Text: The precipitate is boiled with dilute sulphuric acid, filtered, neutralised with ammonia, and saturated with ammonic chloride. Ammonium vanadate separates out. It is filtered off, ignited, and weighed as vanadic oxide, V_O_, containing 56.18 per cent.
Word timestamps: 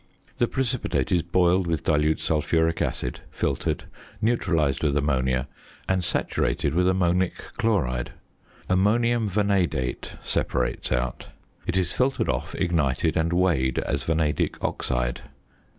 The 0.39 0.47
precipitate 0.47 1.11
is 1.11 1.21
boiled 1.21 1.67
with 1.67 1.83
dilute 1.83 2.19
sulphuric 2.19 2.81
acid, 2.81 3.19
filtered, 3.29 3.83
neutralised 4.19 4.81
with 4.81 4.97
ammonia, 4.97 5.47
and 5.87 6.03
saturated 6.03 6.73
with 6.73 6.87
ammonic 6.87 7.35
chloride. 7.59 8.11
Ammonium 8.67 9.29
vanadate 9.29 10.15
separates 10.23 10.91
out. 10.91 11.27
It 11.67 11.77
is 11.77 11.91
filtered 11.91 12.29
off, 12.29 12.55
ignited, 12.55 13.15
and 13.15 13.31
weighed 13.31 13.77
as 13.77 14.01
vanadic 14.01 14.55
oxide, 14.63 14.97
V_O_, 14.97 15.07
containing 15.07 15.17
56.18 15.17 15.21
per 15.21 15.21
cent. 15.23 15.29